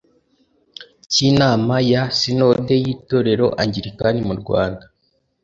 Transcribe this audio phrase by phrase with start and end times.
[1.11, 4.85] cy inama ya Sinode y Itorero Angilikani mu Rwanda